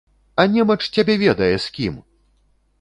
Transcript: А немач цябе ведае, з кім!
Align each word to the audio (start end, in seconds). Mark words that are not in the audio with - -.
А 0.43 0.45
немач 0.53 0.77
цябе 0.95 1.15
ведае, 1.25 1.53
з 1.69 1.79
кім! 1.79 2.03